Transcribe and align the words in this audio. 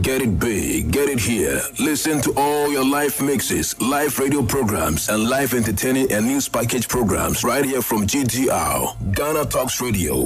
Get 0.00 0.22
it 0.22 0.38
big, 0.38 0.90
get 0.90 1.10
it 1.10 1.20
here. 1.20 1.60
Listen 1.78 2.22
to 2.22 2.32
all 2.38 2.72
your 2.72 2.84
live 2.84 3.20
mixes, 3.20 3.78
live 3.78 4.18
radio 4.18 4.42
programs, 4.42 5.10
and 5.10 5.28
live 5.28 5.52
entertaining 5.52 6.10
and 6.10 6.26
news 6.26 6.48
package 6.48 6.88
programs 6.88 7.44
right 7.44 7.62
here 7.62 7.82
from 7.82 8.06
GTR, 8.06 9.14
Ghana 9.14 9.44
Talks 9.44 9.82
Radio. 9.82 10.22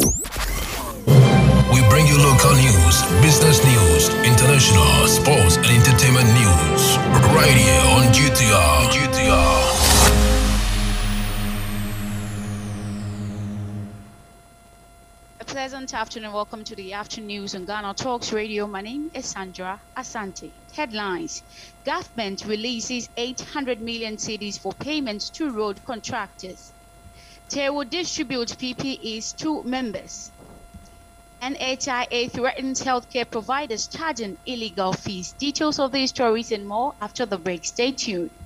We 1.74 1.82
bring 1.90 2.06
you 2.06 2.16
local 2.16 2.54
news, 2.54 3.02
business 3.20 3.58
news, 3.64 4.08
international, 4.24 5.08
sports, 5.08 5.56
and 5.56 5.66
entertainment 5.66 6.28
news 6.28 6.96
right 7.34 7.50
here 7.50 7.82
on 7.90 8.14
GTR. 8.14 8.86
GTR. 8.92 9.65
Pleasant 15.56 15.94
afternoon. 15.94 16.34
Welcome 16.34 16.64
to 16.64 16.76
the 16.76 16.92
afternoon 16.92 17.28
news 17.28 17.54
on 17.54 17.64
Ghana 17.64 17.94
Talks 17.94 18.30
Radio. 18.30 18.66
My 18.66 18.82
name 18.82 19.08
is 19.14 19.30
Sandra 19.30 19.80
Asante. 19.96 20.52
Headlines 20.74 21.42
Government 21.82 22.44
releases 22.44 23.08
800 23.16 23.80
million 23.80 24.18
cedis 24.18 24.60
for 24.60 24.72
payments 24.74 25.30
to 25.30 25.50
road 25.50 25.82
contractors. 25.82 26.74
They 27.48 27.70
will 27.70 27.86
distribute 27.86 28.50
PPEs 28.50 29.34
to 29.36 29.64
members. 29.64 30.30
NHIA 31.40 32.30
threatens 32.30 32.82
healthcare 32.82 33.30
providers 33.30 33.88
charging 33.88 34.36
illegal 34.44 34.92
fees. 34.92 35.32
Details 35.40 35.78
of 35.78 35.90
these 35.90 36.10
stories 36.10 36.52
and 36.52 36.68
more 36.68 36.92
after 37.00 37.24
the 37.24 37.38
break. 37.38 37.64
Stay 37.64 37.92
tuned. 37.92 38.45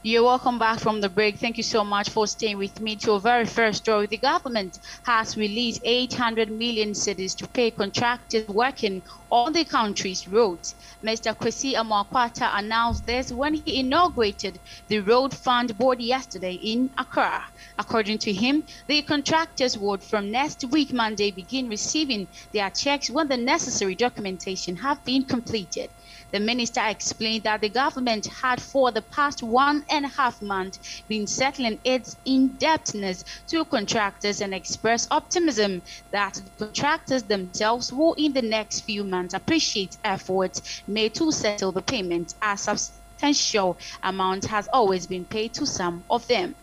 You're 0.00 0.22
welcome 0.22 0.60
back 0.60 0.78
from 0.78 1.00
the 1.00 1.08
break. 1.08 1.38
Thank 1.38 1.56
you 1.56 1.64
so 1.64 1.82
much 1.82 2.10
for 2.10 2.28
staying 2.28 2.58
with 2.58 2.80
me 2.80 2.94
to 2.98 3.14
a 3.14 3.20
very 3.20 3.44
first 3.44 3.78
story. 3.78 4.06
The 4.06 4.16
government 4.16 4.78
has 5.02 5.36
released 5.36 5.80
800 5.84 6.52
million 6.52 6.92
cedis 6.92 7.36
to 7.38 7.48
pay 7.48 7.72
contractors 7.72 8.46
working 8.46 9.02
on 9.28 9.52
the 9.52 9.64
country's 9.64 10.28
roads. 10.28 10.76
Mr. 11.04 11.36
Kwesi 11.36 11.74
Amoako-Atta 11.74 12.56
announced 12.56 13.06
this 13.06 13.32
when 13.32 13.54
he 13.54 13.80
inaugurated 13.80 14.60
the 14.86 15.00
Road 15.00 15.36
Fund 15.36 15.76
Board 15.76 16.00
yesterday 16.00 16.54
in 16.54 16.90
Accra. 16.96 17.42
According 17.76 18.18
to 18.18 18.32
him, 18.32 18.62
the 18.86 19.02
contractors 19.02 19.76
would 19.76 20.04
from 20.04 20.30
next 20.30 20.64
week 20.70 20.92
Monday 20.92 21.32
begin 21.32 21.68
receiving 21.68 22.28
their 22.52 22.70
checks 22.70 23.10
when 23.10 23.26
the 23.26 23.36
necessary 23.36 23.96
documentation 23.96 24.76
have 24.76 25.04
been 25.04 25.24
completed. 25.24 25.90
The 26.30 26.40
minister 26.40 26.82
explained 26.86 27.44
that 27.44 27.62
the 27.62 27.70
government 27.70 28.26
had 28.26 28.60
for 28.62 28.92
the 28.92 29.00
past 29.02 29.42
one 29.42 29.84
and 29.90 30.04
a 30.04 30.08
half 30.08 30.42
months 30.42 31.02
been 31.08 31.26
settling 31.26 31.80
its 31.84 32.16
indebtedness 32.26 33.24
to 33.48 33.64
contractors 33.64 34.40
and 34.42 34.52
expressed 34.54 35.08
optimism 35.10 35.82
that 36.12 36.34
the 36.34 36.50
contractors 36.66 37.22
themselves 37.24 37.92
will 37.92 38.14
in 38.18 38.32
the 38.34 38.42
next 38.42 38.82
few 38.82 39.04
months 39.04 39.34
appreciate 39.34 39.96
efforts 40.04 40.82
made 40.86 41.14
to 41.14 41.32
settle 41.32 41.72
the 41.72 41.82
payment 41.82 42.34
as 42.42 42.62
substantial 42.62 43.78
amount 44.02 44.44
has 44.46 44.68
always 44.72 45.06
been 45.06 45.24
paid 45.26 45.54
to 45.54 45.66
some 45.66 46.04
of 46.10 46.26
them. 46.28 46.54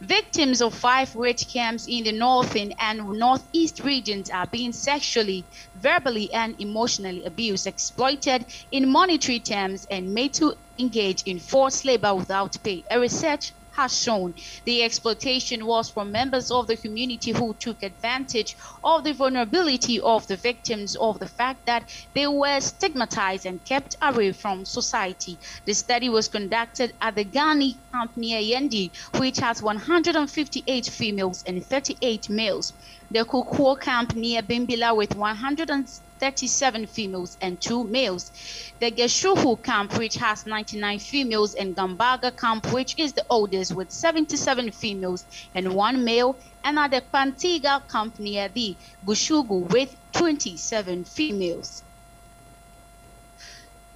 Victims 0.00 0.60
of 0.62 0.74
five 0.74 1.14
rape 1.14 1.38
camps 1.52 1.86
in 1.88 2.04
the 2.04 2.12
northern 2.12 2.72
and 2.78 3.00
northeast 3.18 3.80
regions 3.80 4.30
are 4.30 4.46
being 4.46 4.72
sexually, 4.72 5.48
verbally, 5.74 6.32
and 6.32 6.54
emotionally 6.58 7.24
abused, 7.24 7.66
exploited 7.66 8.44
in 8.70 8.90
monetary 8.90 9.40
terms, 9.40 9.86
and 9.90 10.12
made 10.12 10.34
to 10.34 10.54
engage 10.78 11.22
in 11.24 11.38
forced 11.38 11.84
labor 11.84 12.14
without 12.14 12.56
pay. 12.62 12.84
A 12.90 13.00
research 13.00 13.52
has 13.76 13.96
shown 14.02 14.34
the 14.64 14.82
exploitation 14.82 15.66
was 15.66 15.90
from 15.90 16.10
members 16.10 16.50
of 16.50 16.66
the 16.66 16.76
community 16.76 17.30
who 17.32 17.54
took 17.60 17.82
advantage 17.82 18.56
of 18.82 19.04
the 19.04 19.12
vulnerability 19.12 20.00
of 20.00 20.26
the 20.26 20.36
victims 20.36 20.96
of 20.96 21.18
the 21.18 21.28
fact 21.28 21.60
that 21.66 21.90
they 22.14 22.26
were 22.26 22.60
stigmatized 22.60 23.46
and 23.46 23.64
kept 23.64 23.94
away 24.02 24.32
from 24.32 24.64
society. 24.64 25.38
The 25.66 25.74
study 25.74 26.08
was 26.08 26.28
conducted 26.28 26.94
at 27.00 27.14
the 27.14 27.24
Ghani 27.24 27.74
camp 27.92 28.12
near 28.16 28.40
Yendi, 28.40 28.90
which 29.18 29.38
has 29.38 29.62
158 29.62 30.86
females 30.86 31.42
and 31.46 31.64
38 31.64 32.30
males. 32.30 32.72
The 33.10 33.24
Kukuo 33.24 33.80
camp 33.80 34.14
near 34.14 34.42
Bimbila 34.42 34.96
with 34.96 35.14
100 35.14 35.70
37 36.20 36.86
females 36.86 37.36
and 37.40 37.60
2 37.60 37.84
males. 37.84 38.30
The 38.80 38.90
Geshuhu 38.90 39.62
camp, 39.62 39.96
which 39.98 40.14
has 40.16 40.46
99 40.46 40.98
females, 40.98 41.54
and 41.54 41.76
Gambaga 41.76 42.36
camp, 42.36 42.72
which 42.72 42.94
is 42.98 43.12
the 43.14 43.24
oldest, 43.30 43.74
with 43.74 43.90
77 43.90 44.72
females 44.72 45.24
and 45.54 45.74
1 45.74 46.04
male, 46.04 46.38
and 46.64 46.78
at 46.78 46.90
the 46.90 47.02
Pantiga 47.12 47.80
camp 47.90 48.18
near 48.18 48.48
the 48.48 48.76
Bushugu 49.04 49.68
with 49.72 49.94
27 50.12 51.04
females. 51.04 51.85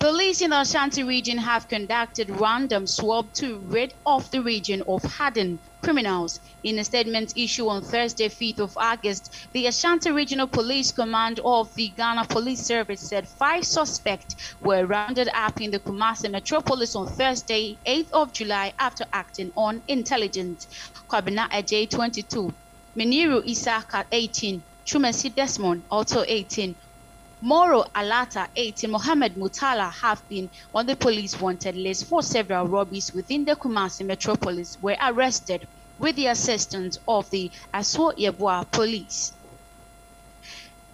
Police 0.01 0.41
in 0.41 0.49
the 0.49 0.63
Ashanti 0.63 1.03
region 1.03 1.37
have 1.37 1.69
conducted 1.69 2.31
random 2.31 2.87
swab 2.87 3.35
to 3.35 3.59
rid 3.59 3.93
off 4.07 4.31
the 4.31 4.41
region 4.41 4.83
of 4.89 5.03
hardened 5.03 5.59
criminals. 5.83 6.41
In 6.63 6.79
a 6.79 6.85
statement 6.85 7.37
issued 7.37 7.69
on 7.69 7.83
Thursday, 7.83 8.31
5th 8.31 8.61
of 8.61 8.79
August, 8.79 9.31
the 9.53 9.67
Ashanti 9.67 10.11
Regional 10.11 10.47
Police 10.47 10.91
Command 10.91 11.39
of 11.45 11.75
the 11.75 11.89
Ghana 11.89 12.25
Police 12.31 12.63
Service 12.63 13.03
said 13.03 13.29
five 13.29 13.67
suspects 13.67 14.55
were 14.63 14.87
rounded 14.87 15.29
up 15.35 15.61
in 15.61 15.71
the 15.71 15.79
Kumasi 15.79 16.31
metropolis 16.31 16.97
on 16.97 17.07
Thursday, 17.07 17.77
8th 17.85 18.11
of 18.13 18.33
July, 18.33 18.73
after 18.79 19.05
acting 19.13 19.53
on 19.55 19.83
intelligence. 19.87 20.67
Kwabena 21.11 21.47
Ajay, 21.51 21.91
22, 21.91 22.51
Meniru 22.97 23.43
Isaka, 23.47 24.07
18, 24.11 24.63
Chumesi 24.87 25.35
Desmond, 25.35 25.83
also 25.91 26.25
18, 26.27 26.75
Moro 27.43 27.85
Alata 27.95 28.49
18, 28.55 28.91
Mohammed 28.91 29.35
Mutala 29.35 29.91
have 30.03 30.23
been 30.29 30.51
on 30.75 30.85
the 30.85 30.95
police 30.95 31.41
wanted 31.41 31.75
list 31.75 32.07
for 32.07 32.23
several 32.23 32.67
robberies 32.67 33.13
within 33.15 33.47
the 33.47 33.57
Kumasi 33.57 34.05
metropolis 34.05 34.77
were 34.83 34.97
arrested 35.03 35.67
with 35.99 36.17
the 36.17 36.27
assistance 36.27 36.99
of 37.09 37.31
the 37.31 37.51
Yabwa 37.75 38.71
police. 38.71 39.33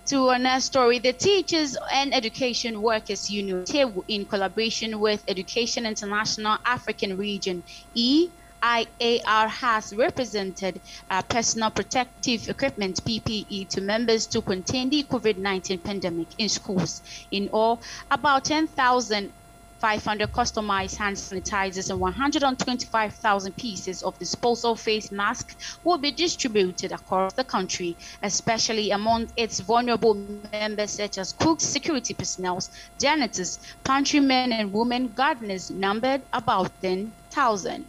To 0.07 0.29
another 0.29 0.61
story, 0.61 1.01
the 1.01 1.13
Teachers 1.15 1.77
and 1.93 2.15
Education 2.15 2.81
Workers 2.81 3.29
Union, 3.29 3.65
in 4.07 4.25
collaboration 4.27 5.01
with 5.01 5.25
Education 5.27 5.85
International 5.85 6.59
African 6.65 7.17
Region, 7.17 7.65
E 7.95 8.29
IAR 8.67 9.49
has 9.49 9.95
represented 9.95 10.81
uh, 11.09 11.23
personal 11.23 11.71
protective 11.71 12.49
equipment 12.49 12.97
PPE 13.05 13.69
to 13.69 13.81
members 13.81 14.27
to 14.27 14.43
contain 14.43 14.91
the 14.91 15.05
COVID-19 15.05 15.85
pandemic 15.85 16.27
in 16.39 16.49
schools. 16.49 17.01
In 17.31 17.49
all, 17.53 17.81
about 18.11 18.45
10,000 18.47 19.33
500 19.79 20.33
customized 20.33 20.97
hand 20.97 21.17
sanitizers 21.17 21.91
and 21.91 22.01
125,000 22.01 23.57
pieces 23.57 24.03
of 24.03 24.19
disposal 24.19 24.75
face 24.75 25.13
masks 25.13 25.79
will 25.85 25.99
be 25.99 26.11
distributed 26.11 26.91
across 26.91 27.35
the 27.35 27.45
country, 27.45 27.97
especially 28.23 28.91
among 28.91 29.29
its 29.37 29.61
vulnerable 29.61 30.15
members 30.51 30.91
such 30.93 31.19
as 31.19 31.33
cooks, 31.35 31.65
security 31.65 32.15
personnel, 32.15 32.59
janitors, 32.99 33.61
pantry 33.85 34.19
men 34.19 34.51
and 34.51 34.73
women, 34.73 35.13
gardeners, 35.13 35.71
numbered 35.71 36.23
about 36.33 36.73
10,000. 36.81 37.87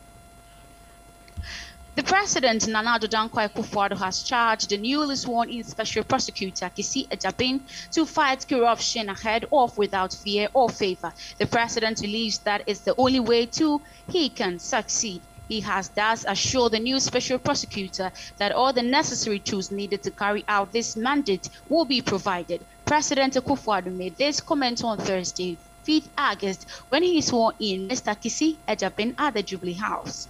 The 1.98 2.04
president, 2.04 2.68
Nana 2.68 3.00
Addo 3.00 3.08
Dankwa 3.10 3.50
Akufo-Addo, 3.50 3.98
has 3.98 4.22
charged 4.22 4.70
the 4.70 4.78
newly 4.78 5.16
sworn-in 5.16 5.64
special 5.64 6.04
prosecutor, 6.04 6.70
Kissi 6.70 7.08
Agyebeng, 7.10 7.62
to 7.90 8.06
fight 8.06 8.48
corruption 8.48 9.10
ahead 9.10 9.46
of 9.52 9.76
without 9.80 10.14
fear 10.14 10.48
or 10.54 10.70
favor. 10.70 11.12
The 11.40 11.48
president 11.48 12.00
believes 12.00 12.38
that 12.46 12.62
is 12.68 12.82
the 12.82 12.94
only 13.00 13.20
way 13.20 13.48
to 13.48 13.82
he 14.12 14.30
can 14.30 14.60
succeed. 14.60 15.24
He 15.50 15.60
has 15.62 15.90
thus 15.90 16.24
assured 16.28 16.74
the 16.74 16.80
new 16.80 17.00
special 17.00 17.40
prosecutor 17.40 18.12
that 18.38 18.52
all 18.52 18.74
the 18.74 18.84
necessary 18.84 19.40
tools 19.40 19.72
needed 19.72 20.04
to 20.04 20.12
carry 20.12 20.46
out 20.48 20.72
this 20.72 20.96
mandate 20.96 21.50
will 21.68 21.86
be 21.86 22.04
provided. 22.04 22.64
President 22.86 23.34
Akufo-Addo 23.34 23.92
made 23.92 24.18
this 24.18 24.40
comment 24.40 24.84
on 24.84 25.00
Thursday, 25.00 25.58
5th 25.84 26.10
August, 26.16 26.70
when 26.90 27.02
he 27.02 27.20
swore 27.22 27.54
in 27.60 27.88
Mr. 27.88 28.16
Kissi 28.16 28.58
Agyebeng 28.68 29.16
at 29.18 29.34
the 29.34 29.42
Jubilee 29.42 29.74
House. 29.74 30.28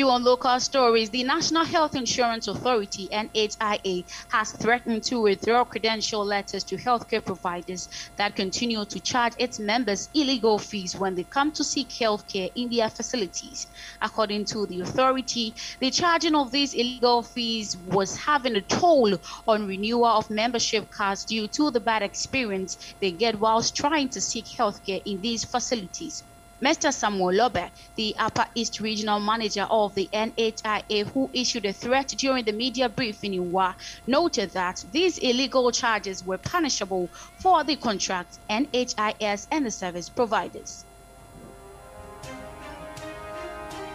On 0.00 0.22
local 0.22 0.60
stories, 0.60 1.10
the 1.10 1.24
National 1.24 1.64
Health 1.64 1.96
Insurance 1.96 2.46
Authority, 2.46 3.08
NHIA, 3.12 4.04
has 4.30 4.52
threatened 4.52 5.02
to 5.06 5.20
withdraw 5.22 5.64
credential 5.64 6.24
letters 6.24 6.62
to 6.66 6.76
healthcare 6.76 7.24
providers 7.24 7.88
that 8.16 8.36
continue 8.36 8.84
to 8.84 9.00
charge 9.00 9.32
its 9.40 9.58
members 9.58 10.08
illegal 10.14 10.60
fees 10.60 10.94
when 10.96 11.16
they 11.16 11.24
come 11.24 11.50
to 11.50 11.64
seek 11.64 11.90
healthcare 11.90 12.48
in 12.54 12.70
their 12.70 12.88
facilities. 12.88 13.66
According 14.00 14.44
to 14.52 14.66
the 14.68 14.80
authority, 14.82 15.56
the 15.80 15.90
charging 15.90 16.36
of 16.36 16.52
these 16.52 16.74
illegal 16.74 17.24
fees 17.24 17.76
was 17.76 18.16
having 18.16 18.54
a 18.54 18.62
toll 18.62 19.18
on 19.48 19.66
renewal 19.66 20.06
of 20.06 20.30
membership 20.30 20.90
cards 20.90 21.24
due 21.24 21.48
to 21.48 21.72
the 21.72 21.80
bad 21.80 22.04
experience 22.04 22.76
they 23.00 23.10
get 23.10 23.40
whilst 23.40 23.74
trying 23.74 24.10
to 24.10 24.20
seek 24.20 24.46
healthcare 24.56 25.02
in 25.04 25.20
these 25.22 25.44
facilities. 25.44 26.22
Mr. 26.64 26.92
Samuel 26.92 27.34
Lobe, 27.34 27.70
the 27.94 28.16
Upper 28.18 28.46
East 28.56 28.80
Regional 28.80 29.20
Manager 29.20 29.62
of 29.70 29.94
the 29.94 30.08
NHIA, 30.12 31.08
who 31.12 31.30
issued 31.32 31.64
a 31.66 31.72
threat 31.72 32.08
during 32.08 32.44
the 32.44 32.52
media 32.52 32.88
briefing 32.88 33.34
in 33.34 33.52
Wa, 33.52 33.74
noted 34.08 34.52
that 34.54 34.82
these 34.90 35.18
illegal 35.18 35.70
charges 35.70 36.24
were 36.24 36.38
punishable 36.38 37.12
for 37.40 37.62
the 37.62 37.76
contract, 37.76 38.38
NHIS, 38.50 39.46
and 39.52 39.66
the 39.66 39.70
service 39.70 40.08
providers. 40.10 40.84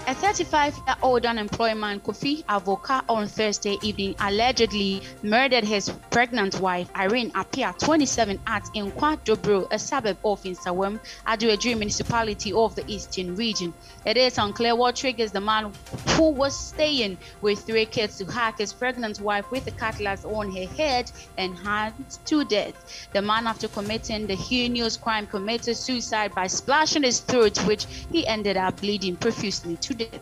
A 0.05 0.13
35-year-old 0.15 1.25
unemployed 1.25 1.77
man, 1.77 2.01
Kofi 2.01 2.43
Avoka, 2.43 3.05
on 3.07 3.25
Thursday 3.25 3.77
evening 3.81 4.15
allegedly 4.19 5.01
murdered 5.21 5.63
his 5.63 5.89
pregnant 6.11 6.59
wife, 6.59 6.89
Irene 6.93 7.31
Apia, 7.33 7.73
27, 7.79 8.37
at 8.45 8.65
Inkwa 8.75 9.17
Dobro, 9.23 9.65
a 9.71 9.79
suburb 9.79 10.17
of 10.25 10.43
Nsawam, 10.43 10.99
Adoagyiri 11.25 11.77
municipality 11.77 12.51
of 12.51 12.75
the 12.75 12.83
Eastern 12.85 13.37
region. 13.37 13.73
It 14.05 14.17
is 14.17 14.37
unclear 14.37 14.75
what 14.75 14.97
triggers 14.97 15.31
the 15.31 15.39
man 15.39 15.71
who 16.09 16.31
was 16.31 16.53
staying 16.53 17.17
with 17.41 17.59
three 17.59 17.85
kids 17.85 18.17
to 18.17 18.25
hack 18.25 18.57
his 18.57 18.73
pregnant 18.73 19.21
wife 19.21 19.49
with 19.51 19.65
a 19.67 19.71
cutlass 19.71 20.25
on 20.25 20.53
her 20.53 20.67
head 20.75 21.09
and 21.37 21.57
hands 21.57 22.19
to 22.25 22.43
death. 22.43 23.07
The 23.13 23.21
man, 23.21 23.47
after 23.47 23.69
committing 23.69 24.27
the 24.27 24.35
heinous 24.35 24.97
crime, 24.97 25.27
committed 25.27 25.77
suicide 25.77 26.35
by 26.35 26.47
splashing 26.47 27.03
his 27.03 27.21
throat, 27.21 27.57
which 27.65 27.85
he 28.11 28.27
ended 28.27 28.57
up 28.57 28.81
bleeding 28.81 29.15
profusely 29.15 29.77
to 29.77 29.92
today. 29.93 30.19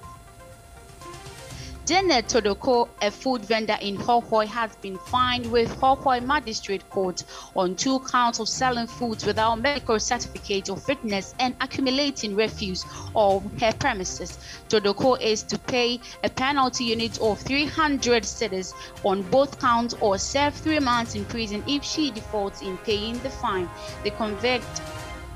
Janet 1.84 2.28
Todoko, 2.28 2.88
a 3.02 3.10
food 3.10 3.44
vendor 3.44 3.78
in 3.82 3.98
Hohoe, 3.98 4.46
has 4.46 4.76
been 4.78 4.98
fined 4.98 5.52
with 5.52 5.68
Hohoe 5.80 6.24
Magistrate 6.24 6.88
Court 6.90 7.24
on 7.56 7.76
two 7.76 8.00
counts 8.02 8.40
of 8.40 8.48
selling 8.48 8.88
foods 8.88 9.26
without 9.26 9.56
medical 9.60 10.00
certificate 10.00 10.70
of 10.70 10.82
fitness 10.84 11.34
and 11.40 11.56
accumulating 11.60 12.36
refuse 12.36 12.86
on 13.14 13.50
her 13.60 13.74
premises. 13.74 14.38
Todoko 14.70 15.20
is 15.20 15.44
to 15.44 15.58
pay 15.58 16.00
a 16.24 16.30
penalty 16.30 16.86
unit 16.86 17.20
of 17.20 17.40
300 17.40 18.24
cedis 18.24 18.74
on 19.04 19.24
both 19.24 19.60
counts 19.60 19.96
or 20.02 20.18
serve 20.18 20.54
three 20.54 20.80
months 20.80 21.16
in 21.16 21.26
prison 21.26 21.64
if 21.68 21.84
she 21.84 22.12
defaults 22.12 22.62
in 22.62 22.78
paying 22.78 23.20
the 23.24 23.30
fine. 23.30 23.68
The 24.04 24.12
convict 24.12 24.82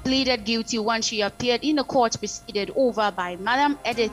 pleaded 0.06 0.46
guilty 0.46 0.78
when 0.78 1.02
she 1.02 1.22
appeared 1.22 1.64
in 1.64 1.80
a 1.80 1.84
court 1.84 2.16
presided 2.20 2.72
over 2.76 3.12
by 3.12 3.36
Madam 3.38 3.78
Edith 3.84 4.12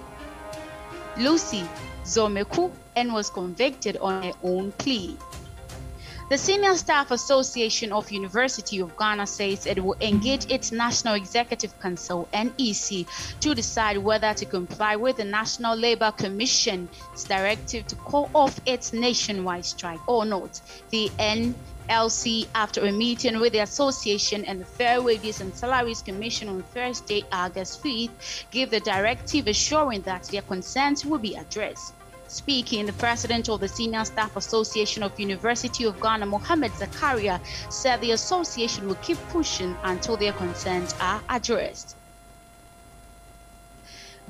Lucy 1.17 1.65
Zomeku 2.05 2.71
and 2.97 3.13
was 3.13 3.31
convicted 3.31 3.97
on 3.99 4.23
her 4.23 4.33
own 4.43 4.73
plea. 4.73 5.17
The 6.33 6.39
Senior 6.39 6.77
Staff 6.77 7.11
Association 7.11 7.93
of 7.93 8.11
University 8.11 8.81
of 8.81 8.97
Ghana 8.97 9.27
says 9.27 9.67
it 9.67 9.85
will 9.85 9.97
engage 10.01 10.51
its 10.51 10.73
National 10.73 11.15
Executive 11.15 11.79
Council 11.79 12.27
NEC 12.33 13.07
to 13.41 13.55
decide 13.55 13.99
whether 13.99 14.33
to 14.33 14.47
comply 14.47 14.97
with 14.97 15.19
the 15.19 15.25
National 15.25 15.77
Labour 15.77 16.11
Commission's 16.11 16.89
directive 17.25 17.87
to 17.89 17.97
call 17.97 18.31
off 18.35 18.59
its 18.65 18.95
nationwide 18.95 19.67
strike 19.67 20.01
or 20.09 20.25
not. 20.25 20.59
The 20.89 21.11
N 21.19 21.55
LC 21.89 22.47
after 22.55 22.85
a 22.87 22.93
meeting 22.93 23.41
with 23.41 23.53
the 23.53 23.61
association 23.61 24.45
and 24.45 24.61
the 24.61 24.65
Fair 24.65 25.03
Wages 25.03 25.41
and 25.41 25.55
Salaries 25.55 26.03
Commission 26.03 26.49
on 26.49 26.63
Thursday, 26.75 27.25
August 27.33 27.83
5th, 27.83 28.11
gave 28.51 28.71
the 28.71 28.81
directive 28.81 29.47
assuring 29.47 30.03
that 30.03 30.25
their 30.25 30.43
concerns 30.43 31.05
will 31.05 31.19
be 31.19 31.35
addressed. 31.35 31.95
Speaking, 32.29 32.87
the 32.87 32.95
president 32.95 33.49
of 33.49 33.61
the 33.61 33.69
Senior 33.69 34.05
Staff 34.07 34.37
Association 34.37 35.03
of 35.03 35.21
University 35.21 35.85
of 35.85 36.01
Ghana, 36.01 36.25
Mohammed 36.27 36.73
Zakaria, 36.73 37.41
said 37.71 38.01
the 38.01 38.13
association 38.13 38.87
will 38.89 38.95
keep 38.97 39.19
pushing 39.29 39.77
until 39.83 40.17
their 40.17 40.33
concerns 40.33 40.95
are 40.99 41.21
addressed. 41.29 41.97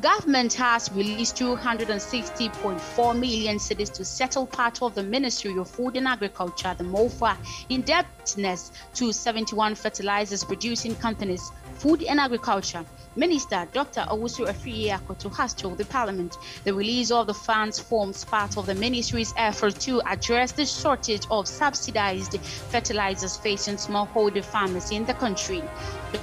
Government 0.00 0.54
has 0.54 0.90
released 0.92 1.36
260.4 1.36 3.18
million 3.18 3.58
cedis 3.58 3.92
to 3.92 4.04
settle 4.04 4.46
part 4.46 4.82
of 4.82 4.94
the 4.94 5.02
Ministry 5.02 5.56
of 5.58 5.68
Food 5.68 5.96
and 5.96 6.08
Agriculture, 6.08 6.74
the 6.76 6.84
MOFA, 6.84 7.36
indebtedness 7.68 8.72
to 8.94 9.12
71 9.12 9.74
fertilizers 9.74 10.44
producing 10.44 10.94
companies, 10.96 11.52
food 11.74 12.02
and 12.04 12.18
agriculture. 12.18 12.84
Minister 13.16 13.68
Dr. 13.72 14.06
Owusu 14.10 14.46
Afriyie 14.46 14.98
Akoto 14.98 15.36
has 15.36 15.52
told 15.52 15.76
the 15.76 15.84
Parliament 15.84 16.36
the 16.64 16.72
release 16.72 17.10
of 17.10 17.26
the 17.26 17.34
funds 17.34 17.78
forms 17.78 18.24
part 18.24 18.56
of 18.56 18.64
the 18.64 18.74
ministry's 18.74 19.34
effort 19.36 19.78
to 19.80 20.00
address 20.10 20.52
the 20.52 20.64
shortage 20.64 21.26
of 21.30 21.46
subsidized 21.46 22.40
fertilizers 22.40 23.36
facing 23.36 23.76
smallholder 23.76 24.42
farmers 24.42 24.90
in 24.90 25.04
the 25.04 25.14
country. 25.14 25.62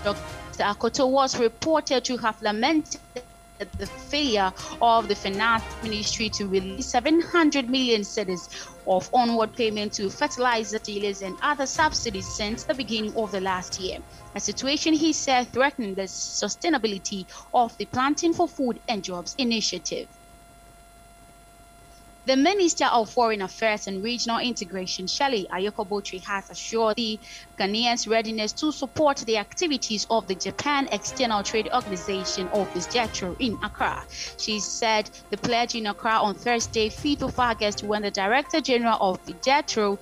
Dr. 0.03 0.19
Akoto 0.57 1.09
was 1.09 1.39
reported 1.39 2.03
to 2.05 2.17
have 2.17 2.41
lamented 2.41 2.99
the 3.77 3.85
failure 3.85 4.51
of 4.81 5.07
the 5.07 5.15
finance 5.15 5.63
ministry 5.83 6.29
to 6.29 6.47
release 6.47 6.91
700 6.91 7.69
million 7.69 8.01
cedis 8.01 8.39
of 8.87 9.09
onward 9.13 9.53
payment 9.55 9.93
to 9.93 10.09
fertilizer 10.09 10.79
dealers 10.79 11.21
and 11.21 11.37
other 11.41 11.65
subsidies 11.65 12.27
since 12.35 12.63
the 12.63 12.73
beginning 12.73 13.15
of 13.15 13.31
the 13.31 13.41
last 13.41 13.79
year. 13.79 13.99
A 14.35 14.39
situation 14.39 14.93
he 14.93 15.13
said 15.13 15.47
threatened 15.47 15.97
the 15.97 16.03
sustainability 16.03 17.25
of 17.53 17.77
the 17.77 17.85
Planting 17.85 18.33
for 18.33 18.47
Food 18.47 18.79
and 18.87 19.03
Jobs 19.03 19.35
initiative. 19.37 20.07
The 22.29 22.37
Minister 22.37 22.85
of 22.85 23.09
Foreign 23.09 23.41
Affairs 23.41 23.87
and 23.87 24.03
Regional 24.03 24.37
Integration, 24.37 25.07
Shirley 25.07 25.47
Ayorkor 25.51 25.89
Botchwey, 25.89 26.23
has 26.25 26.47
assured 26.51 26.95
the 26.95 27.19
Ghanaians' 27.57 28.07
readiness 28.07 28.53
to 28.53 28.71
support 28.71 29.17
the 29.25 29.37
activities 29.37 30.05
of 30.11 30.27
the 30.27 30.35
Japan 30.35 30.87
External 30.91 31.41
Trade 31.41 31.71
Organization 31.73 32.47
Office 32.49 32.85
JETRO 32.85 33.35
in 33.39 33.57
Accra. 33.63 34.05
She 34.37 34.59
said 34.59 35.09
the 35.31 35.37
pledge 35.37 35.73
in 35.73 35.87
Accra 35.87 36.19
on 36.21 36.35
Thursday, 36.35 36.89
5th 36.91 37.23
of 37.23 37.39
August, 37.39 37.81
when 37.81 38.03
the 38.03 38.11
Director 38.11 38.61
General 38.61 38.99
of 39.01 39.25
JETRO 39.41 39.97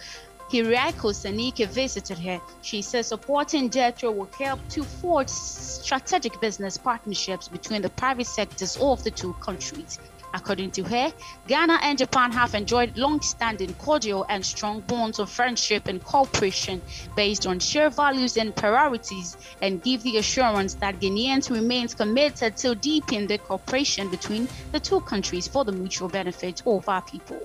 Hiriako 0.52 1.14
Sanike 1.14 1.66
visited 1.70 2.18
her. 2.18 2.42
She 2.62 2.82
says 2.82 3.08
supporting 3.08 3.70
JETRO 3.70 4.14
will 4.14 4.30
help 4.38 4.60
to 4.72 4.84
forge 4.84 5.30
strategic 5.30 6.42
business 6.42 6.78
partnerships 6.78 7.48
between 7.48 7.82
the 7.82 7.90
private 7.90 8.28
sectors 8.28 8.76
of 8.82 9.02
the 9.06 9.12
two 9.12 9.32
countries. 9.36 9.98
According 10.38 10.70
to 10.74 10.84
her, 10.84 11.12
Ghana 11.48 11.80
and 11.82 11.98
Japan 11.98 12.32
have 12.32 12.54
enjoyed 12.54 12.96
long-standing 12.96 13.74
cordial 13.74 14.24
and 14.30 14.46
strong 14.46 14.82
bonds 14.82 15.18
of 15.18 15.32
friendship 15.32 15.88
and 15.88 16.04
cooperation 16.04 16.80
based 17.16 17.48
on 17.48 17.58
shared 17.58 17.96
values 17.96 18.38
and 18.38 18.56
priorities 18.56 19.36
and 19.64 19.82
give 19.82 20.04
the 20.04 20.18
assurance 20.18 20.76
that 20.76 21.00
Ghanaians 21.00 21.50
remain 21.50 21.88
committed 21.88 22.56
to 22.58 22.76
deepen 22.76 23.26
the 23.26 23.40
cooperation 23.40 24.10
between 24.10 24.48
the 24.72 24.80
two 24.80 25.02
countries 25.02 25.48
for 25.48 25.66
the 25.66 25.72
mutual 25.72 26.08
benefit 26.08 26.62
of 26.68 26.88
our 26.88 27.02
people. 27.02 27.42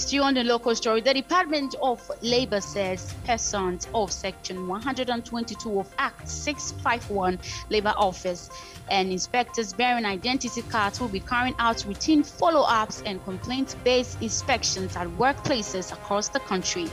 Still 0.00 0.24
on 0.24 0.32
the 0.32 0.42
local 0.42 0.74
story, 0.74 1.02
the 1.02 1.12
Department 1.12 1.74
of 1.82 2.10
Labor 2.22 2.62
says 2.62 3.14
persons 3.26 3.86
of 3.94 4.10
Section 4.10 4.66
122 4.66 5.78
of 5.78 5.94
Act 5.98 6.26
651 6.26 7.38
Labor 7.68 7.92
Office 7.98 8.48
and 8.90 9.12
inspectors 9.12 9.74
bearing 9.74 10.06
identity 10.06 10.62
cards 10.62 11.00
will 11.00 11.08
be 11.08 11.20
carrying 11.20 11.54
out 11.58 11.84
routine 11.84 12.22
follow-ups 12.22 13.02
and 13.04 13.22
complaint-based 13.24 14.22
inspections 14.22 14.96
at 14.96 15.06
workplaces 15.06 15.92
across 15.92 16.28
the 16.30 16.40
country. 16.40 16.88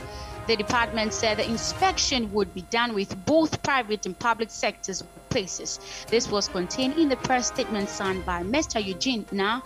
The 0.46 0.56
department 0.56 1.14
said 1.14 1.38
the 1.38 1.48
inspection 1.48 2.30
would 2.34 2.52
be 2.52 2.62
done 2.62 2.94
with 2.94 3.24
both 3.24 3.62
private 3.62 4.04
and 4.04 4.18
public 4.18 4.50
sectors 4.50 5.02
places. 5.30 5.80
This 6.08 6.30
was 6.30 6.46
contained 6.46 6.98
in 6.98 7.08
the 7.08 7.16
press 7.16 7.46
statement 7.46 7.88
signed 7.88 8.26
by 8.26 8.42
Mr. 8.42 8.84
Eugene 8.84 9.24
Na 9.32 9.62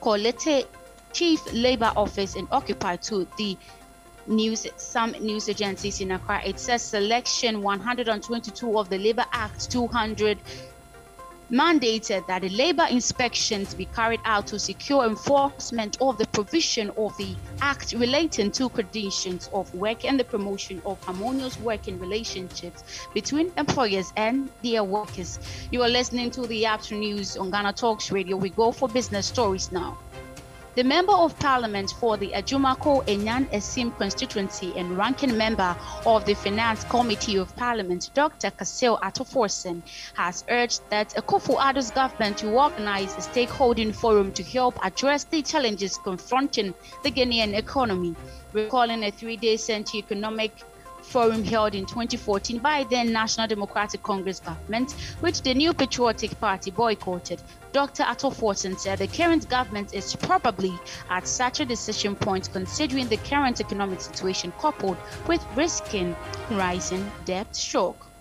Kolete 0.00 0.66
Chief 1.14 1.40
Labor 1.52 1.92
Office 1.96 2.34
and 2.34 2.48
occupied 2.50 3.00
to 3.02 3.26
the 3.38 3.56
news 4.26 4.66
some 4.76 5.12
news 5.12 5.48
agencies 5.48 6.00
in 6.00 6.10
Accra. 6.10 6.42
It 6.44 6.58
says 6.58 6.82
selection 6.82 7.62
122 7.62 8.78
of 8.78 8.90
the 8.90 8.98
Labor 8.98 9.24
Act 9.32 9.70
200 9.70 10.38
mandated 11.52 12.26
that 12.26 12.42
the 12.42 12.48
labor 12.48 12.86
inspections 12.90 13.74
be 13.74 13.84
carried 13.84 14.20
out 14.24 14.46
to 14.48 14.58
secure 14.58 15.04
enforcement 15.06 15.96
of 16.00 16.18
the 16.18 16.26
provision 16.28 16.90
of 16.96 17.16
the 17.16 17.36
act 17.60 17.92
relating 17.92 18.50
to 18.50 18.68
conditions 18.70 19.48
of 19.52 19.72
work 19.74 20.04
and 20.04 20.18
the 20.18 20.24
promotion 20.24 20.82
of 20.84 21.00
harmonious 21.04 21.58
working 21.60 21.98
relationships 22.00 23.06
between 23.12 23.52
employers 23.56 24.12
and 24.16 24.48
their 24.64 24.82
workers. 24.82 25.38
You 25.70 25.82
are 25.82 25.88
listening 25.88 26.30
to 26.32 26.46
the 26.46 26.66
afternoon 26.66 27.02
news 27.16 27.36
on 27.36 27.50
Ghana 27.50 27.74
Talks 27.74 28.10
Radio. 28.10 28.36
We 28.36 28.48
go 28.48 28.72
for 28.72 28.88
business 28.88 29.26
stories 29.26 29.70
now. 29.70 29.98
The 30.76 30.82
Member 30.82 31.12
of 31.12 31.38
Parliament 31.38 31.92
for 32.00 32.16
the 32.16 32.30
Ajumako 32.30 33.06
Enyan 33.06 33.48
Essiam 33.52 33.96
constituency 33.96 34.72
and 34.76 34.98
ranking 34.98 35.36
member 35.36 35.76
of 36.04 36.24
the 36.24 36.34
Finance 36.34 36.82
Committee 36.82 37.36
of 37.36 37.54
Parliament, 37.54 38.10
Dr. 38.12 38.50
Cassiel 38.50 38.98
Ato 39.00 39.22
Forson, 39.22 39.84
has 40.14 40.42
urged 40.48 40.80
that 40.90 41.10
Akufo-Addo's 41.10 41.92
government 41.92 42.38
to 42.38 42.50
organize 42.50 43.14
a 43.14 43.20
stakeholding 43.20 43.94
forum 43.94 44.32
to 44.32 44.42
help 44.42 44.76
address 44.84 45.22
the 45.22 45.42
challenges 45.42 45.96
confronting 45.98 46.74
the 47.04 47.12
Ghanaian 47.12 47.54
economy, 47.54 48.16
recalling 48.52 49.04
a 49.04 49.12
three-day 49.12 49.56
Central 49.56 50.00
Economic 50.00 50.64
forum 51.04 51.44
held 51.44 51.74
in 51.74 51.86
2014 51.86 52.58
by 52.58 52.84
then 52.90 53.12
National 53.12 53.46
Democratic 53.46 54.02
Congress 54.02 54.40
government, 54.40 54.92
which 55.20 55.42
the 55.42 55.54
New 55.54 55.72
Patriotic 55.72 56.38
Party 56.40 56.70
boycotted. 56.70 57.42
Dr. 57.72 58.04
Ato 58.04 58.30
Forson 58.30 58.78
said 58.78 58.98
the 58.98 59.06
current 59.06 59.48
government 59.48 59.94
is 59.94 60.16
probably 60.16 60.72
at 61.10 61.26
such 61.26 61.60
a 61.60 61.64
decision 61.64 62.14
point 62.16 62.50
considering 62.52 63.08
the 63.08 63.16
current 63.18 63.60
economic 63.60 64.00
situation 64.00 64.52
coupled 64.58 64.96
with 65.26 65.44
risking 65.56 66.16
rising 66.50 67.10
debt 67.24 67.54
shock. 67.54 68.13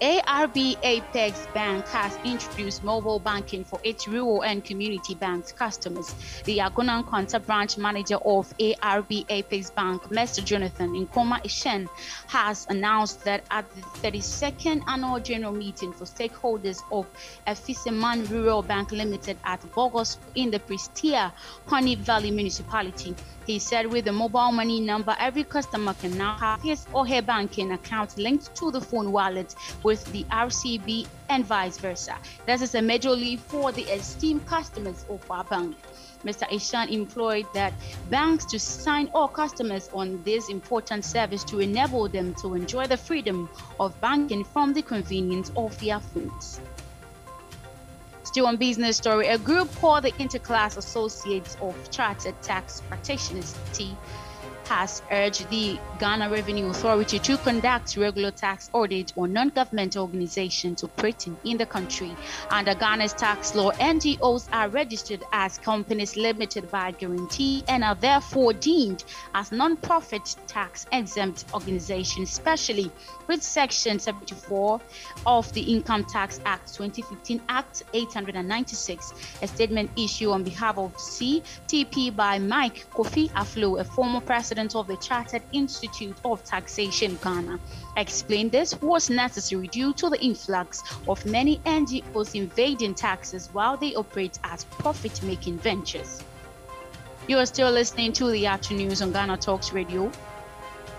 ARB 0.00 0.76
Apex 0.82 1.46
Bank 1.54 1.86
has 1.86 2.18
introduced 2.24 2.82
mobile 2.82 3.20
banking 3.20 3.62
for 3.62 3.78
its 3.84 4.08
rural 4.08 4.42
and 4.42 4.64
community 4.64 5.14
banks 5.14 5.52
customers. 5.52 6.12
The 6.44 6.58
Agona 6.58 7.04
Nkwanta 7.04 7.44
branch 7.46 7.78
manager 7.78 8.16
of 8.16 8.52
ARB 8.58 9.24
Apex 9.28 9.70
Bank, 9.70 10.02
Mr. 10.08 10.44
Jonathan 10.44 11.06
Nkoma 11.06 11.40
Ishen, 11.44 11.88
has 12.26 12.66
announced 12.68 13.22
that 13.24 13.44
at 13.52 13.64
the 13.76 13.82
32nd 14.08 14.82
annual 14.88 15.20
general 15.20 15.52
meeting 15.52 15.92
for 15.92 16.04
stakeholders 16.06 16.82
of 16.90 17.06
Afiseman 17.46 18.28
Rural 18.28 18.62
Bank 18.62 18.90
Limited 18.90 19.36
at 19.44 19.60
Bogos 19.72 20.16
in 20.34 20.50
the 20.50 20.58
Prestea 20.58 21.30
Huni-Valley 21.68 22.32
Municipality, 22.32 23.14
he 23.46 23.58
said 23.58 23.86
with 23.86 24.06
the 24.06 24.12
mobile 24.12 24.50
money 24.52 24.80
number, 24.80 25.14
every 25.20 25.44
customer 25.44 25.94
can 25.94 26.16
now 26.16 26.36
have 26.38 26.62
his 26.62 26.86
or 26.92 27.06
her 27.06 27.20
banking 27.20 27.72
account 27.72 28.16
linked 28.16 28.54
to 28.56 28.70
the 28.70 28.80
phone 28.80 29.12
wallet 29.12 29.54
with 29.84 30.04
the 30.12 30.24
RCB 30.24 31.06
and 31.28 31.44
vice 31.44 31.78
versa. 31.78 32.16
This 32.46 32.62
is 32.62 32.74
a 32.74 32.82
major 32.82 33.10
leap 33.10 33.38
for 33.40 33.70
the 33.70 33.82
esteemed 33.82 34.44
customers 34.46 35.04
of 35.08 35.30
our 35.30 35.44
bank. 35.44 35.76
Mr. 36.24 36.50
Ishan 36.50 36.88
employed 36.88 37.46
that 37.52 37.72
banks 38.10 38.46
to 38.46 38.58
sign 38.58 39.10
all 39.14 39.28
customers 39.28 39.90
on 39.92 40.22
this 40.24 40.48
important 40.48 41.04
service 41.04 41.44
to 41.44 41.60
enable 41.60 42.08
them 42.08 42.34
to 42.36 42.54
enjoy 42.54 42.86
the 42.86 42.96
freedom 42.96 43.48
of 43.78 43.98
banking 44.00 44.42
from 44.42 44.72
the 44.72 44.82
convenience 44.82 45.52
of 45.54 45.78
their 45.80 46.00
phones. 46.00 46.60
Still 48.22 48.46
on 48.46 48.56
business 48.56 48.96
story, 48.96 49.28
a 49.28 49.38
group 49.38 49.72
called 49.76 50.04
the 50.04 50.12
Interclass 50.12 50.78
Associates 50.78 51.56
of 51.60 51.74
Chartered 51.90 52.40
Tax 52.42 52.80
Practitioners, 52.88 53.54
T 53.74 53.94
has 54.68 55.02
urged 55.10 55.48
the 55.50 55.78
Ghana 55.98 56.30
Revenue 56.30 56.68
Authority 56.70 57.18
to 57.18 57.36
conduct 57.38 57.96
regular 57.96 58.30
tax 58.30 58.70
audit 58.72 59.12
on 59.16 59.32
non-government 59.32 59.96
organizations 59.96 60.82
operating 60.82 61.36
in 61.44 61.56
the 61.56 61.66
country. 61.66 62.14
Under 62.50 62.74
Ghana's 62.74 63.12
tax 63.12 63.54
law, 63.54 63.72
NGOs 63.72 64.48
are 64.52 64.68
registered 64.68 65.22
as 65.32 65.58
companies 65.58 66.16
limited 66.16 66.70
by 66.70 66.92
guarantee 66.92 67.64
and 67.68 67.84
are 67.84 67.94
therefore 67.94 68.52
deemed 68.52 69.04
as 69.34 69.52
non-profit 69.52 70.36
tax-exempt 70.46 71.44
organizations, 71.52 72.30
especially 72.30 72.90
with 73.26 73.42
Section 73.42 73.98
74 73.98 74.80
of 75.26 75.52
the 75.52 75.62
Income 75.62 76.04
Tax 76.04 76.40
Act 76.44 76.74
2015 76.74 77.42
Act 77.48 77.82
896. 77.92 79.14
A 79.42 79.48
statement 79.48 79.90
issued 79.96 80.30
on 80.30 80.42
behalf 80.42 80.78
of 80.78 80.94
CTP 80.96 82.14
by 82.14 82.38
Mike 82.38 82.86
Kofi 82.90 83.30
Aflo, 83.30 83.80
a 83.80 83.84
former 83.84 84.20
president 84.20 84.53
president 84.54 84.76
of 84.76 84.86
the 84.86 84.96
Chartered 85.04 85.42
Institute 85.50 86.16
of 86.24 86.44
Taxation 86.44 87.18
Ghana, 87.24 87.58
explained 87.96 88.52
this 88.52 88.80
was 88.80 89.10
necessary 89.10 89.66
due 89.66 89.92
to 89.94 90.08
the 90.08 90.20
influx 90.20 90.80
of 91.08 91.26
many 91.26 91.58
NGOs 91.66 92.36
invading 92.36 92.94
taxes 92.94 93.48
while 93.52 93.76
they 93.76 93.96
operate 93.96 94.38
as 94.44 94.62
profit 94.62 95.20
making 95.24 95.58
ventures. 95.58 96.22
You 97.26 97.38
are 97.38 97.46
still 97.46 97.72
listening 97.72 98.12
to 98.12 98.30
the 98.30 98.46
afternoon 98.46 98.88
news 98.88 99.02
on 99.02 99.10
Ghana 99.10 99.38
Talks 99.38 99.72
Radio. 99.72 100.12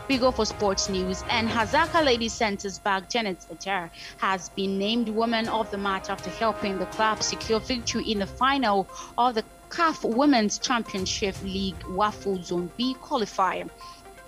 We 0.09 0.17
go 0.17 0.31
for 0.31 0.45
sports 0.45 0.89
news, 0.89 1.23
and 1.29 1.47
Hazaka 1.47 2.03
Ladies 2.03 2.33
Center's 2.33 2.77
back 2.77 3.09
Janet 3.09 3.45
Egyir 3.53 3.89
has 4.17 4.49
been 4.49 4.77
named 4.77 5.07
Woman 5.07 5.47
of 5.47 5.71
the 5.71 5.77
Match 5.77 6.09
after 6.09 6.29
helping 6.29 6.77
the 6.77 6.87
club 6.87 7.23
secure 7.23 7.61
victory 7.61 8.03
in 8.11 8.19
the 8.19 8.27
final 8.27 8.85
of 9.17 9.33
the 9.33 9.45
CAF 9.75 10.05
Women's 10.05 10.57
Championship 10.57 11.35
League 11.43 11.77
WAFU 11.81 12.41
Zone 12.41 12.71
B 12.77 12.95
qualifier. 13.01 13.69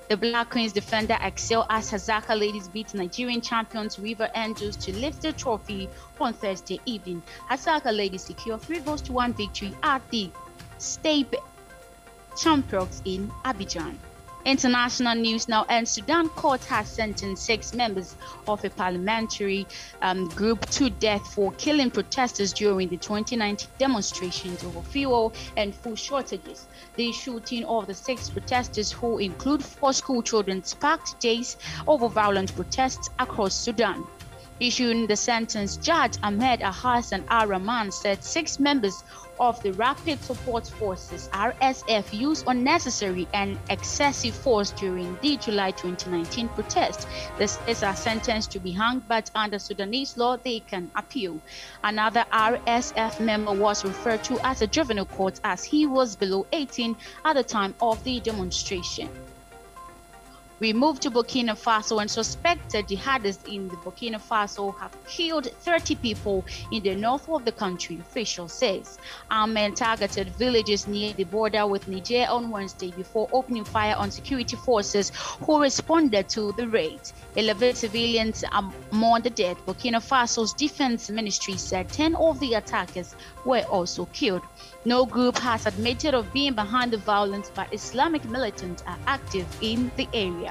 The 0.10 0.18
Black 0.18 0.50
Queens 0.50 0.74
defender 0.74 1.18
excel 1.22 1.66
as 1.70 1.90
Hazaka 1.90 2.38
ladies 2.38 2.68
beat 2.68 2.94
Nigerian 2.94 3.40
champions 3.40 3.98
River 3.98 4.30
Angels 4.36 4.76
to 4.76 4.94
lift 4.94 5.22
the 5.22 5.32
trophy 5.32 5.88
on 6.20 6.34
Thursday 6.34 6.82
evening. 6.86 7.24
Hazaka 7.50 7.96
ladies 7.96 8.24
secure 8.24 8.58
three 8.58 8.80
goals 8.82 9.02
to 9.04 9.14
one 9.14 9.32
victory 9.32 9.74
at 9.84 10.02
the 10.10 10.30
State 10.80 11.34
Champions 12.36 13.02
in 13.06 13.32
Abidjan. 13.46 13.96
International 14.48 15.14
news 15.14 15.50
now, 15.50 15.66
and 15.68 15.86
Sudan 15.86 16.30
court 16.30 16.64
has 16.64 16.88
sentenced 16.88 17.44
six 17.44 17.74
members 17.74 18.16
of 18.48 18.64
a 18.64 18.70
parliamentary 18.70 19.68
um, 20.02 20.30
group 20.30 20.66
to 20.70 20.90
death 20.90 21.34
for 21.34 21.52
killing 21.58 21.92
protesters 21.92 22.54
during 22.54 22.88
the 22.88 22.96
2019 22.96 23.68
demonstrations 23.78 24.64
over 24.64 24.82
fuel 24.84 25.34
and 25.58 25.76
food 25.76 26.00
shortages. 26.00 26.66
The 26.96 27.12
shooting 27.12 27.66
of 27.66 27.88
the 27.88 27.94
six 27.94 28.30
protesters, 28.30 28.90
who 28.90 29.18
include 29.18 29.62
four 29.62 29.92
school 29.92 30.22
children, 30.22 30.64
sparked 30.64 31.20
days 31.20 31.58
over 31.86 32.08
violent 32.08 32.56
protests 32.56 33.10
across 33.20 33.54
Sudan. 33.54 34.08
Issuing 34.60 35.06
the 35.06 35.16
sentence, 35.16 35.78
Judge 35.78 36.18
Ahmed 36.24 36.62
Ahassan 36.62 37.24
Al 37.28 37.46
Rahman 37.46 37.92
said 37.92 38.24
six 38.24 38.60
members 38.60 39.04
of 39.40 39.62
the 39.62 39.72
Rapid 39.74 40.20
Support 40.24 40.68
Forces 40.68 41.30
RSF 41.32 42.12
used 42.12 42.44
unnecessary 42.48 43.28
and 43.36 43.60
excessive 43.70 44.34
force 44.34 44.72
during 44.72 45.16
the 45.22 45.38
July 45.38 45.70
2019 45.70 46.50
protest. 46.50 47.08
This 47.38 47.60
is 47.68 47.84
a 47.84 47.96
sentence 47.96 48.48
to 48.48 48.60
be 48.60 48.72
hung, 48.72 49.04
but 49.08 49.30
under 49.36 49.60
Sudanese 49.60 50.18
law, 50.18 50.38
they 50.38 50.62
can 50.62 50.90
appeal. 50.96 51.40
Another 51.84 52.26
RSF 52.34 53.20
member 53.20 53.54
was 53.54 53.86
referred 53.86 54.24
to 54.24 54.40
as 54.44 54.64
a 54.64 54.68
juvenile 54.68 55.06
court 55.06 55.40
as 55.44 55.64
he 55.64 55.86
was 55.86 56.16
below 56.16 56.48
18 56.52 56.96
at 57.26 57.34
the 57.34 57.44
time 57.44 57.76
of 57.80 58.04
the 58.04 58.20
demonstration. 58.22 59.08
We 60.60 60.74
moved 60.74 61.04
to 61.04 61.12
Burkina 61.12 61.56
Faso 61.56 62.02
and 62.02 62.10
suspected 62.10 62.88
jihadists 62.88 63.48
in 63.48 63.70
Burkina 63.70 64.20
Faso 64.20 64.76
have 64.80 64.92
killed 65.06 65.46
30 65.46 65.94
people 65.96 66.44
in 66.72 66.82
the 66.82 66.96
north 66.96 67.30
of 67.30 67.46
the 67.46 67.52
country, 67.52 68.00
official 68.00 68.48
says. 68.48 68.98
Armed 69.30 69.54
men 69.54 69.76
targeted 69.76 70.30
villages 70.30 70.88
near 70.88 71.14
the 71.14 71.26
border 71.26 71.68
with 71.68 71.88
Niger 71.88 72.26
on 72.28 72.50
Wednesday 72.50 72.90
before 72.90 73.30
opening 73.32 73.66
fire 73.66 73.96
on 73.98 74.10
security 74.10 74.56
forces 74.56 75.12
who 75.46 75.62
responded 75.62 76.28
to 76.30 76.52
the 76.54 76.68
raid. 76.68 77.02
11 77.36 77.76
civilians 77.76 78.44
are 78.52 78.74
among 78.92 79.22
the 79.22 79.30
dead. 79.30 79.58
Burkina 79.68 80.02
Faso's 80.02 80.54
defense 80.54 81.12
ministry 81.12 81.56
said 81.56 81.88
10 81.90 82.16
of 82.16 82.40
the 82.40 82.56
attackers 82.56 83.16
were 83.46 83.64
also 83.70 84.06
killed. 84.06 84.42
No 84.86 85.06
group 85.06 85.38
has 85.40 85.66
admitted 85.66 86.14
of 86.14 86.32
being 86.32 86.54
behind 86.54 86.94
the 86.94 86.98
violence, 86.98 87.52
but 87.54 87.74
Islamic 87.74 88.24
militants 88.26 88.84
are 88.88 88.98
active 89.06 89.46
in 89.62 89.92
the 89.98 90.08
area. 90.14 90.47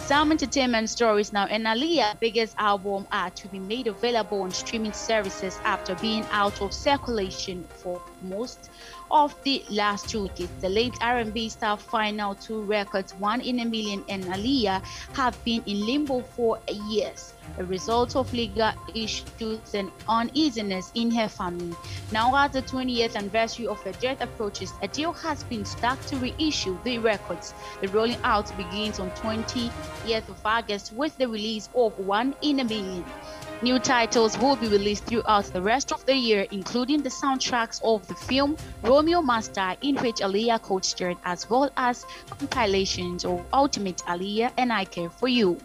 Some 0.00 0.32
entertainment 0.32 0.90
stories 0.90 1.32
now. 1.32 1.46
And 1.46 1.64
Aaliyah's 1.64 2.16
biggest 2.20 2.54
album 2.58 3.06
are 3.12 3.30
to 3.30 3.48
be 3.48 3.58
made 3.58 3.86
available 3.86 4.42
on 4.42 4.50
streaming 4.50 4.92
services 4.92 5.58
after 5.64 5.94
being 5.94 6.26
out 6.32 6.60
of 6.60 6.74
circulation 6.74 7.64
for 7.68 8.02
most 8.20 8.68
of 9.12 9.36
the 9.44 9.62
last 9.70 10.08
two 10.08 10.28
decades. 10.28 10.50
The 10.60 10.68
late 10.68 10.94
R&B 11.00 11.50
star 11.50 11.76
final 11.76 12.34
two 12.34 12.62
records, 12.62 13.14
One 13.14 13.40
in 13.40 13.60
a 13.60 13.64
Million 13.64 14.04
and 14.08 14.24
Aaliyah, 14.24 14.82
have 15.12 15.36
been 15.44 15.62
in 15.66 15.86
limbo 15.86 16.22
for 16.22 16.58
years. 16.88 17.34
a 17.58 17.64
result 17.64 18.16
of 18.16 18.32
legal 18.32 18.72
issues 18.94 19.74
and 19.74 19.90
uneasiness 20.08 20.90
in 20.94 21.10
her 21.10 21.28
family. 21.28 21.74
Now, 22.10 22.34
as 22.36 22.52
the 22.52 22.62
20th 22.62 23.16
anniversary 23.16 23.66
of 23.66 23.82
her 23.82 23.92
death 23.92 24.20
approaches, 24.20 24.72
a 24.82 24.88
deal 24.88 25.12
has 25.12 25.42
been 25.44 25.64
struck 25.64 26.00
to 26.06 26.16
reissue 26.16 26.78
the 26.84 26.98
records. 26.98 27.54
The 27.80 27.88
rolling 27.88 28.18
out 28.24 28.56
begins 28.56 29.00
on 29.00 29.10
20th 29.12 30.28
of 30.28 30.40
August 30.44 30.92
with 30.92 31.16
the 31.18 31.26
release 31.26 31.68
of 31.74 31.98
One 31.98 32.34
in 32.42 32.60
a 32.60 32.64
Million. 32.64 33.04
New 33.62 33.78
titles 33.78 34.36
will 34.38 34.56
be 34.56 34.66
released 34.66 35.04
throughout 35.04 35.44
the 35.44 35.62
rest 35.62 35.92
of 35.92 36.04
the 36.04 36.16
year, 36.16 36.48
including 36.50 37.00
the 37.00 37.08
soundtracks 37.08 37.80
of 37.84 38.04
the 38.08 38.14
film 38.14 38.56
Romeo 38.82 39.22
Must 39.22 39.52
Die, 39.52 39.76
in 39.82 39.94
which 39.98 40.16
Aaliyah 40.16 40.60
co-starred, 40.60 41.16
as 41.24 41.48
well 41.48 41.70
as 41.76 42.04
compilations 42.28 43.24
of 43.24 43.40
Ultimate 43.52 43.98
Aaliyah 43.98 44.50
and 44.58 44.72
I 44.72 44.84
Care 44.84 45.10
For 45.10 45.28
You. 45.28 45.58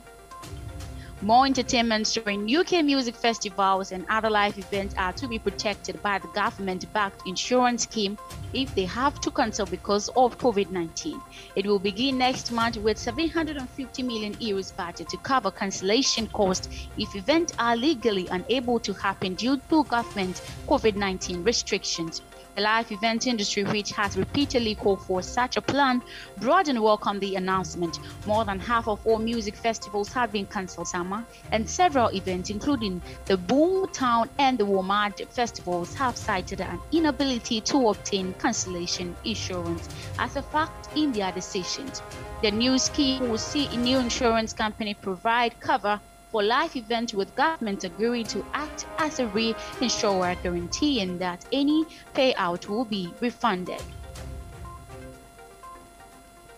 More 1.24 1.47
entertainment 1.47 2.05
during 2.13 2.55
UK 2.55 2.86
music 2.86 3.15
festivals 3.15 3.91
and 3.91 4.05
other 4.07 4.29
live 4.29 4.55
events 4.59 4.93
are 5.00 5.13
to 5.13 5.27
be 5.27 5.39
protected 5.39 6.00
by 6.03 6.19
the 6.19 6.27
government-backed 6.27 7.27
insurance 7.27 7.83
scheme 7.83 8.19
if 8.53 8.74
they 8.75 8.86
have 8.86 9.19
to 9.21 9.31
cancel 9.31 9.65
because 9.65 10.09
of 10.09 10.38
COVID-19. 10.38 11.19
It 11.55 11.65
will 11.65 11.79
begin 11.79 12.19
next 12.19 12.51
month 12.51 12.77
with 12.77 13.00
750 13.00 14.03
million 14.03 14.36
euros 14.36 14.75
budget 14.77 15.09
to 15.09 15.17
cover 15.17 15.50
cancellation 15.50 16.27
costs 16.27 16.69
if 17.00 17.15
events 17.15 17.51
are 17.57 17.75
legally 17.75 18.27
unable 18.27 18.79
to 18.81 18.93
happen 18.93 19.33
due 19.33 19.57
to 19.69 19.86
government 19.86 20.43
COVID-19 20.67 21.43
restrictions. 21.43 22.21
The 22.57 22.63
live 22.63 22.91
event 22.91 23.27
industry, 23.27 23.65
which 23.65 23.91
has 23.91 24.17
repeatedly 24.17 24.73
called 24.73 25.03
for 25.03 25.21
such 25.21 25.57
a 25.57 25.61
plan, 25.61 26.01
broadened 26.37 26.81
welcome 26.81 27.19
the 27.19 27.35
announcement. 27.35 27.99
More 28.25 28.45
than 28.45 28.59
half 28.59 28.87
of 28.87 28.99
all 29.05 29.19
music 29.19 29.55
festivals 29.55 30.11
have 30.13 30.31
been 30.31 30.47
cancelled 30.47 30.87
summer, 30.87 31.23
and 31.51 31.69
several 31.69 32.09
events, 32.15 32.49
including 32.49 32.99
the 33.27 33.37
Boomtown 33.37 34.29
and 34.39 34.57
the 34.57 34.65
WOMAD 34.65 35.31
festivals, 35.31 35.93
have 35.93 36.17
cited 36.17 36.59
an 36.61 36.79
inability 36.91 37.61
to 37.61 37.89
obtain 37.89 38.33
cancellation 38.33 39.15
insurance 39.23 39.87
as 40.17 40.35
a 40.35 40.41
fact 40.41 40.97
in 40.97 41.11
their 41.11 41.31
decisions. 41.31 42.01
The 42.41 42.49
new 42.49 42.79
scheme 42.79 43.29
will 43.29 43.37
see 43.37 43.67
a 43.67 43.77
new 43.77 43.99
insurance 43.99 44.53
company 44.53 44.95
provide 44.95 45.59
cover 45.59 46.01
for 46.31 46.43
life 46.43 46.75
events 46.75 47.13
with 47.13 47.36
government 47.36 47.84
agreeing 47.84 48.25
to 48.25 48.46
act 48.53 48.86
as 48.98 49.19
a 49.19 49.27
reinsurer 49.27 50.41
guaranteeing 50.43 51.17
that 51.19 51.46
any 51.51 51.86
payout 52.13 52.67
will 52.67 52.86
be 52.86 53.12
refunded. 53.22 53.81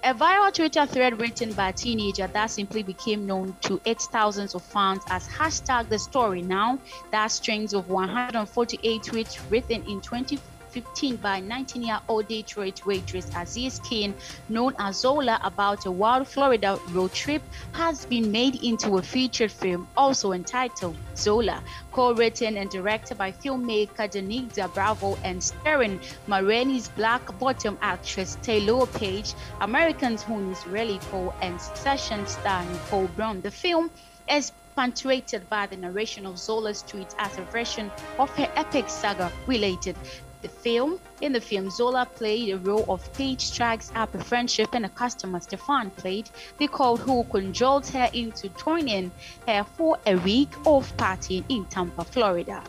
A 0.02 0.14
viral 0.14 0.54
Twitter 0.54 0.86
thread 0.86 1.20
written 1.20 1.52
by 1.52 1.70
a 1.70 1.74
teenager 1.74 2.26
that 2.28 2.50
simply 2.50 2.84
became 2.84 3.28
known 3.28 3.56
to 3.62 3.82
its 3.84 4.08
thousands 4.08 4.56
of 4.56 4.64
fans 4.64 5.04
as 5.10 5.28
hashtag 5.28 5.90
the 5.90 6.00
story 6.00 6.42
now 6.42 6.80
that 7.12 7.28
strings 7.28 7.74
of 7.74 7.90
148 7.90 9.02
tweets 9.02 9.52
written 9.52 9.84
in 9.84 10.00
20 10.00 10.40
15 10.70 11.18
by 11.18 11.42
19-year-old 11.42 12.28
Detroit 12.28 12.86
waitress 12.86 13.30
Aziz 13.36 13.80
Kane, 13.80 14.14
known 14.50 14.74
as 14.80 15.00
Zola, 15.00 15.40
about 15.44 15.86
a 15.86 15.92
wild 15.92 16.28
Florida 16.28 16.80
road 16.92 17.14
trip 17.14 17.42
has 17.74 18.06
been 18.06 18.32
made 18.32 18.64
into 18.64 18.98
a 18.98 19.02
feature 19.02 19.50
film 19.50 19.88
also 19.96 20.32
entitled 20.32 20.96
Zola, 21.16 21.64
co-written 21.92 22.58
and 22.58 22.70
directed 22.70 23.18
by 23.18 23.32
filmmaker 23.32 24.10
Janicza 24.10 24.74
Bravo 24.74 25.18
and 25.24 25.44
starring 25.44 26.00
Ma 26.28 26.38
Rainey's 26.38 26.88
black 26.90 27.38
bottom 27.40 27.78
actress 27.82 28.38
Taylor 28.42 28.86
Paige, 28.86 29.34
Americans 29.62 30.24
who 30.24 30.40
really 30.68 31.00
Cole 31.12 31.34
and 31.42 31.60
Succession 31.60 32.26
star 32.28 32.64
Nicholas 32.66 33.12
Braun. 33.16 33.42
The 33.42 33.52
film 33.52 33.92
is 34.30 34.52
punctuated 34.76 35.50
by 35.50 35.68
the 35.68 35.76
narration 35.76 36.26
of 36.26 36.38
Zola's 36.38 36.84
tweets 36.84 37.14
as 37.18 37.38
a 37.38 37.42
version 37.42 37.92
of 38.18 38.30
her 38.38 38.50
epic 38.56 38.90
saga 38.90 39.32
related 39.46 39.96
the 40.42 40.48
film. 40.48 41.00
In 41.22 41.34
the 41.34 41.42
film, 41.42 41.70
Zola 41.70 42.06
played 42.06 42.54
a 42.54 42.58
role 42.58 42.86
of 42.88 43.12
Paige 43.14 43.42
strikes 43.42 43.92
up 43.96 44.16
a 44.16 44.24
friendship 44.24 44.70
and 44.74 44.86
a 44.86 44.90
customer 44.90 45.40
Stefan 45.40 45.92
played 45.92 46.30
the 46.58 46.68
code 46.68 47.00
who 47.00 47.24
cajoled 47.26 47.86
her 47.88 48.10
into 48.14 48.50
joining 48.50 49.12
her 49.48 49.64
for 49.76 49.98
a 50.06 50.16
week 50.18 50.50
of 50.66 50.96
partying 50.98 51.44
in 51.50 51.66
Tampa, 51.66 52.04
Florida. 52.04 52.64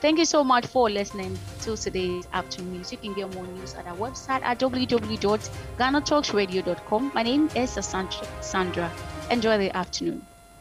Thank 0.00 0.18
you 0.18 0.24
so 0.26 0.44
much 0.44 0.66
for 0.66 0.90
listening 0.90 1.38
to 1.62 1.76
today's 1.76 2.28
afternoon 2.34 2.72
music. 2.72 3.02
You 3.02 3.14
can 3.14 3.22
get 3.22 3.34
more 3.34 3.46
news 3.46 3.74
at 3.74 3.86
our 3.86 3.96
website 3.96 4.42
at 4.42 4.58
www.ghanatalksradio.com. 4.58 7.12
My 7.14 7.22
name 7.22 7.48
is 7.56 7.70
Sandra. 8.40 8.92
Enjoy 9.30 9.56
the 9.56 9.74
afternoon. 9.74 10.26